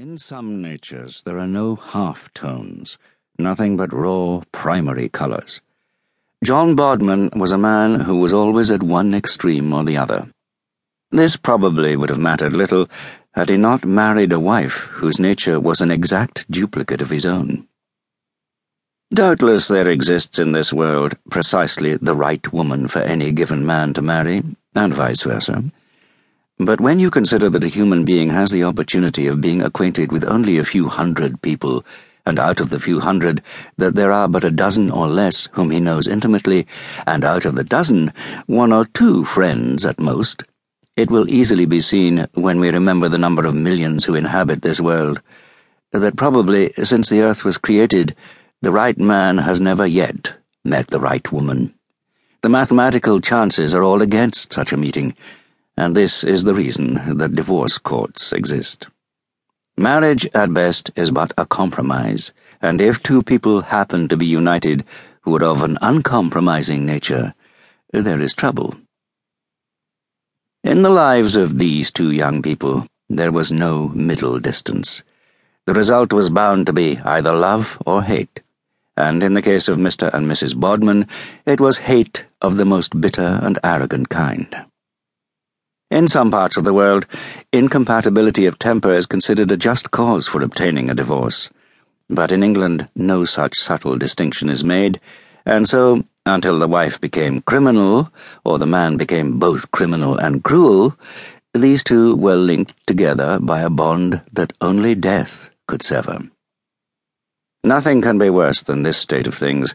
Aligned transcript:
In 0.00 0.16
some 0.16 0.62
natures, 0.62 1.24
there 1.24 1.38
are 1.38 1.46
no 1.46 1.76
half 1.76 2.32
tones, 2.32 2.96
nothing 3.38 3.76
but 3.76 3.92
raw 3.92 4.40
primary 4.50 5.10
colours. 5.10 5.60
John 6.42 6.74
Bodman 6.74 7.28
was 7.36 7.52
a 7.52 7.58
man 7.58 8.00
who 8.00 8.16
was 8.16 8.32
always 8.32 8.70
at 8.70 8.82
one 8.82 9.12
extreme 9.12 9.74
or 9.74 9.84
the 9.84 9.98
other. 9.98 10.28
This 11.10 11.36
probably 11.36 11.96
would 11.96 12.08
have 12.08 12.18
mattered 12.18 12.54
little 12.54 12.88
had 13.34 13.50
he 13.50 13.58
not 13.58 13.84
married 13.84 14.32
a 14.32 14.40
wife 14.40 14.88
whose 15.00 15.20
nature 15.20 15.60
was 15.60 15.82
an 15.82 15.90
exact 15.90 16.50
duplicate 16.50 17.02
of 17.02 17.10
his 17.10 17.26
own. 17.26 17.68
Doubtless 19.12 19.68
there 19.68 19.88
exists 19.88 20.38
in 20.38 20.52
this 20.52 20.72
world 20.72 21.14
precisely 21.28 21.98
the 21.98 22.14
right 22.14 22.50
woman 22.54 22.88
for 22.88 23.00
any 23.00 23.32
given 23.32 23.66
man 23.66 23.92
to 23.92 24.00
marry, 24.00 24.44
and 24.74 24.94
vice 24.94 25.24
versa. 25.24 25.62
But 26.62 26.78
when 26.78 27.00
you 27.00 27.10
consider 27.10 27.48
that 27.48 27.64
a 27.64 27.68
human 27.68 28.04
being 28.04 28.28
has 28.28 28.50
the 28.50 28.64
opportunity 28.64 29.26
of 29.26 29.40
being 29.40 29.62
acquainted 29.62 30.12
with 30.12 30.26
only 30.26 30.58
a 30.58 30.64
few 30.64 30.90
hundred 30.90 31.40
people, 31.40 31.86
and 32.26 32.38
out 32.38 32.60
of 32.60 32.68
the 32.68 32.78
few 32.78 33.00
hundred, 33.00 33.40
that 33.78 33.94
there 33.94 34.12
are 34.12 34.28
but 34.28 34.44
a 34.44 34.50
dozen 34.50 34.90
or 34.90 35.08
less 35.08 35.48
whom 35.52 35.70
he 35.70 35.80
knows 35.80 36.06
intimately, 36.06 36.66
and 37.06 37.24
out 37.24 37.46
of 37.46 37.54
the 37.54 37.64
dozen, 37.64 38.12
one 38.44 38.74
or 38.74 38.84
two 38.84 39.24
friends 39.24 39.86
at 39.86 39.98
most, 39.98 40.44
it 40.98 41.10
will 41.10 41.30
easily 41.30 41.64
be 41.64 41.80
seen, 41.80 42.26
when 42.34 42.60
we 42.60 42.68
remember 42.68 43.08
the 43.08 43.16
number 43.16 43.46
of 43.46 43.54
millions 43.54 44.04
who 44.04 44.14
inhabit 44.14 44.60
this 44.60 44.80
world, 44.80 45.22
that 45.92 46.18
probably, 46.18 46.74
since 46.82 47.08
the 47.08 47.22
earth 47.22 47.42
was 47.42 47.56
created, 47.56 48.14
the 48.60 48.70
right 48.70 48.98
man 48.98 49.38
has 49.38 49.62
never 49.62 49.86
yet 49.86 50.34
met 50.62 50.88
the 50.88 51.00
right 51.00 51.32
woman. 51.32 51.72
The 52.42 52.50
mathematical 52.50 53.22
chances 53.22 53.72
are 53.72 53.82
all 53.82 54.02
against 54.02 54.52
such 54.52 54.72
a 54.72 54.76
meeting 54.76 55.16
and 55.80 55.96
this 55.96 56.22
is 56.22 56.44
the 56.44 56.52
reason 56.52 57.16
that 57.16 57.34
divorce 57.34 57.78
courts 57.78 58.34
exist. 58.34 58.88
Marriage, 59.78 60.28
at 60.34 60.52
best, 60.52 60.90
is 60.94 61.10
but 61.10 61.32
a 61.38 61.46
compromise, 61.46 62.32
and 62.60 62.82
if 62.82 63.02
two 63.02 63.22
people 63.22 63.62
happen 63.62 64.06
to 64.06 64.14
be 64.14 64.26
united 64.26 64.84
who 65.22 65.34
are 65.36 65.44
of 65.44 65.62
an 65.62 65.78
uncompromising 65.80 66.84
nature, 66.84 67.32
there 67.92 68.20
is 68.20 68.34
trouble. 68.34 68.74
In 70.62 70.82
the 70.82 70.90
lives 70.90 71.34
of 71.34 71.56
these 71.56 71.90
two 71.90 72.10
young 72.10 72.42
people, 72.42 72.86
there 73.08 73.32
was 73.32 73.50
no 73.50 73.88
middle 73.88 74.38
distance. 74.38 75.02
The 75.64 75.72
result 75.72 76.12
was 76.12 76.28
bound 76.28 76.66
to 76.66 76.74
be 76.74 76.98
either 76.98 77.32
love 77.32 77.80
or 77.86 78.02
hate, 78.02 78.42
and 78.98 79.22
in 79.22 79.32
the 79.32 79.48
case 79.50 79.66
of 79.66 79.78
Mr. 79.78 80.12
and 80.12 80.30
Mrs. 80.30 80.54
Bodman, 80.60 81.08
it 81.46 81.58
was 81.58 81.88
hate 81.88 82.26
of 82.42 82.58
the 82.58 82.66
most 82.66 83.00
bitter 83.00 83.40
and 83.42 83.58
arrogant 83.64 84.10
kind. 84.10 84.66
In 85.90 86.06
some 86.06 86.30
parts 86.30 86.56
of 86.56 86.62
the 86.62 86.72
world, 86.72 87.04
incompatibility 87.52 88.46
of 88.46 88.60
temper 88.60 88.92
is 88.92 89.06
considered 89.06 89.50
a 89.50 89.56
just 89.56 89.90
cause 89.90 90.28
for 90.28 90.40
obtaining 90.40 90.88
a 90.88 90.94
divorce. 90.94 91.50
But 92.08 92.30
in 92.30 92.44
England, 92.44 92.88
no 92.94 93.24
such 93.24 93.58
subtle 93.58 93.98
distinction 93.98 94.48
is 94.48 94.62
made, 94.62 95.00
and 95.44 95.66
so, 95.66 96.04
until 96.24 96.60
the 96.60 96.68
wife 96.68 97.00
became 97.00 97.42
criminal, 97.42 98.12
or 98.44 98.60
the 98.60 98.68
man 98.68 98.98
became 98.98 99.40
both 99.40 99.72
criminal 99.72 100.16
and 100.16 100.44
cruel, 100.44 100.96
these 101.54 101.82
two 101.82 102.14
were 102.14 102.36
linked 102.36 102.74
together 102.86 103.40
by 103.40 103.62
a 103.62 103.70
bond 103.70 104.20
that 104.32 104.52
only 104.60 104.94
death 104.94 105.50
could 105.66 105.82
sever. 105.82 106.20
Nothing 107.64 108.00
can 108.00 108.16
be 108.16 108.30
worse 108.30 108.62
than 108.62 108.84
this 108.84 108.96
state 108.96 109.26
of 109.26 109.34
things 109.34 109.74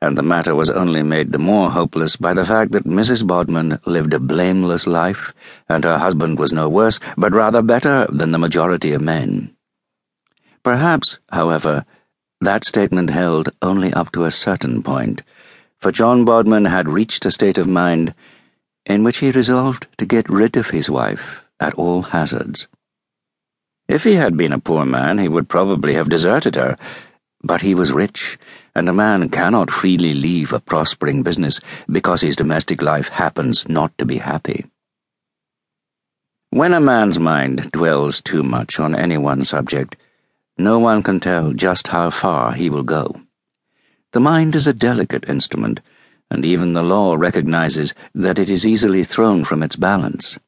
and 0.00 0.16
the 0.16 0.22
matter 0.22 0.54
was 0.54 0.70
only 0.70 1.02
made 1.02 1.32
the 1.32 1.38
more 1.38 1.70
hopeless 1.70 2.16
by 2.16 2.32
the 2.32 2.44
fact 2.44 2.72
that 2.72 2.84
Mrs. 2.84 3.26
Bodman 3.26 3.80
lived 3.84 4.14
a 4.14 4.20
blameless 4.20 4.86
life, 4.86 5.32
and 5.68 5.82
her 5.82 5.98
husband 5.98 6.38
was 6.38 6.52
no 6.52 6.68
worse, 6.68 7.00
but 7.16 7.32
rather 7.32 7.62
better 7.62 8.06
than 8.08 8.30
the 8.30 8.38
majority 8.38 8.92
of 8.92 9.02
men. 9.02 9.56
Perhaps, 10.62 11.18
however, 11.30 11.84
that 12.40 12.64
statement 12.64 13.10
held 13.10 13.50
only 13.60 13.92
up 13.92 14.12
to 14.12 14.24
a 14.24 14.30
certain 14.30 14.82
point, 14.82 15.22
for 15.78 15.90
John 15.90 16.24
Bodman 16.24 16.66
had 16.66 16.88
reached 16.88 17.26
a 17.26 17.32
state 17.32 17.58
of 17.58 17.66
mind 17.66 18.14
in 18.86 19.02
which 19.02 19.18
he 19.18 19.30
resolved 19.32 19.88
to 19.98 20.06
get 20.06 20.30
rid 20.30 20.56
of 20.56 20.70
his 20.70 20.88
wife 20.88 21.44
at 21.58 21.74
all 21.74 22.02
hazards. 22.02 22.68
If 23.88 24.04
he 24.04 24.14
had 24.14 24.36
been 24.36 24.52
a 24.52 24.60
poor 24.60 24.84
man, 24.84 25.18
he 25.18 25.28
would 25.28 25.48
probably 25.48 25.94
have 25.94 26.08
deserted 26.08 26.54
her 26.54 26.76
but 27.48 27.62
he 27.62 27.74
was 27.74 27.92
rich, 27.92 28.38
and 28.74 28.90
a 28.90 28.92
man 28.92 29.30
cannot 29.30 29.70
freely 29.70 30.12
leave 30.12 30.52
a 30.52 30.60
prospering 30.60 31.22
business 31.22 31.60
because 31.90 32.20
his 32.20 32.36
domestic 32.36 32.82
life 32.82 33.08
happens 33.08 33.66
not 33.66 33.96
to 33.96 34.04
be 34.04 34.18
happy. 34.18 34.66
When 36.50 36.74
a 36.74 36.80
man's 36.80 37.18
mind 37.18 37.72
dwells 37.72 38.20
too 38.20 38.42
much 38.42 38.78
on 38.78 38.94
any 38.94 39.16
one 39.16 39.44
subject, 39.44 39.96
no 40.58 40.78
one 40.78 41.02
can 41.02 41.20
tell 41.20 41.54
just 41.54 41.88
how 41.88 42.10
far 42.10 42.52
he 42.52 42.68
will 42.68 42.82
go. 42.82 43.16
The 44.12 44.20
mind 44.20 44.54
is 44.54 44.66
a 44.66 44.74
delicate 44.74 45.26
instrument, 45.26 45.80
and 46.30 46.44
even 46.44 46.74
the 46.74 46.82
law 46.82 47.14
recognizes 47.14 47.94
that 48.14 48.38
it 48.38 48.50
is 48.50 48.66
easily 48.66 49.04
thrown 49.04 49.42
from 49.44 49.62
its 49.62 49.76
balance. 49.76 50.38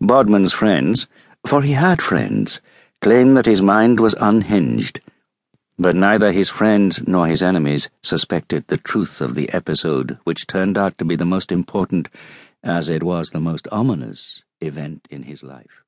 Bodman's 0.00 0.52
friends, 0.52 1.08
for 1.44 1.62
he 1.62 1.72
had 1.72 2.00
friends, 2.00 2.60
claimed 3.00 3.36
that 3.36 3.46
his 3.46 3.60
mind 3.60 3.98
was 3.98 4.14
unhinged 4.20 5.00
but 5.82 5.96
neither 5.96 6.30
his 6.30 6.48
friends 6.48 7.02
nor 7.08 7.26
his 7.26 7.42
enemies 7.42 7.90
suspected 8.02 8.66
the 8.68 8.76
truth 8.76 9.20
of 9.20 9.34
the 9.34 9.52
episode, 9.52 10.16
which 10.22 10.46
turned 10.46 10.78
out 10.78 10.96
to 10.96 11.04
be 11.04 11.16
the 11.16 11.24
most 11.24 11.50
important, 11.50 12.08
as 12.62 12.88
it 12.88 13.02
was 13.02 13.30
the 13.30 13.40
most 13.40 13.66
ominous, 13.72 14.44
event 14.60 15.08
in 15.10 15.24
his 15.24 15.42
life. 15.42 15.82